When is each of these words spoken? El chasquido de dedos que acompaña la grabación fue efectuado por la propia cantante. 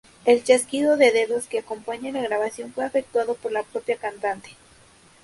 El 0.25 0.43
chasquido 0.43 0.97
de 0.97 1.11
dedos 1.11 1.45
que 1.45 1.59
acompaña 1.59 2.11
la 2.11 2.23
grabación 2.23 2.73
fue 2.73 2.87
efectuado 2.87 3.35
por 3.35 3.51
la 3.51 3.61
propia 3.61 3.97
cantante. 3.97 4.49